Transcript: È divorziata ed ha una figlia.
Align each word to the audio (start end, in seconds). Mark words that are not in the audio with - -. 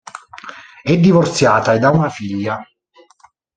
È 0.81 0.97
divorziata 0.97 1.75
ed 1.75 1.83
ha 1.83 1.91
una 1.91 2.09
figlia. 2.09 2.67